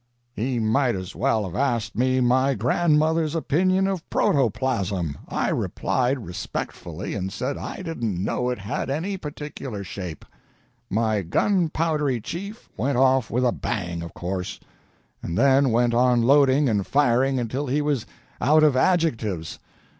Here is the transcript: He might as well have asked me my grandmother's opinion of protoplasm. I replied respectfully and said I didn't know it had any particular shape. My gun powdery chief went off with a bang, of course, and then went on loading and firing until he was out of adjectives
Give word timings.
He 0.33 0.57
might 0.57 0.95
as 0.95 1.15
well 1.15 1.43
have 1.45 1.53
asked 1.55 1.95
me 1.95 2.21
my 2.21 2.55
grandmother's 2.55 3.35
opinion 3.35 3.85
of 3.85 4.09
protoplasm. 4.09 5.15
I 5.29 5.49
replied 5.49 6.25
respectfully 6.25 7.13
and 7.13 7.31
said 7.31 7.55
I 7.55 7.83
didn't 7.83 8.17
know 8.17 8.49
it 8.49 8.57
had 8.57 8.89
any 8.89 9.15
particular 9.17 9.83
shape. 9.83 10.25
My 10.89 11.21
gun 11.21 11.69
powdery 11.69 12.19
chief 12.19 12.67
went 12.75 12.97
off 12.97 13.29
with 13.29 13.45
a 13.45 13.51
bang, 13.51 14.01
of 14.01 14.15
course, 14.15 14.59
and 15.21 15.37
then 15.37 15.69
went 15.69 15.93
on 15.93 16.23
loading 16.23 16.67
and 16.67 16.87
firing 16.87 17.37
until 17.39 17.67
he 17.67 17.79
was 17.83 18.07
out 18.41 18.63
of 18.63 18.75
adjectives 18.75 19.59